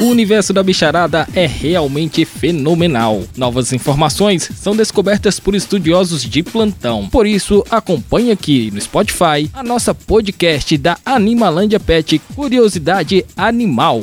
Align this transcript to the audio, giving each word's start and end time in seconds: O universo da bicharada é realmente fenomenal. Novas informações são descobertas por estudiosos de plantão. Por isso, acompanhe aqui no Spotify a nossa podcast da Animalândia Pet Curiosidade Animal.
O 0.00 0.04
universo 0.04 0.54
da 0.54 0.62
bicharada 0.62 1.28
é 1.34 1.44
realmente 1.44 2.24
fenomenal. 2.24 3.22
Novas 3.36 3.70
informações 3.70 4.50
são 4.56 4.74
descobertas 4.74 5.38
por 5.38 5.54
estudiosos 5.54 6.22
de 6.22 6.42
plantão. 6.42 7.06
Por 7.10 7.26
isso, 7.26 7.62
acompanhe 7.70 8.30
aqui 8.30 8.70
no 8.72 8.80
Spotify 8.80 9.50
a 9.52 9.62
nossa 9.62 9.94
podcast 9.94 10.78
da 10.78 10.96
Animalândia 11.04 11.78
Pet 11.78 12.18
Curiosidade 12.34 13.26
Animal. 13.36 14.02